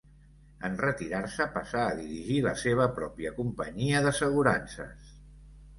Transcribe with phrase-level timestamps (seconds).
[0.69, 5.19] En retirar-se passà a dirigir la seva pròpia companyia d'assegurances.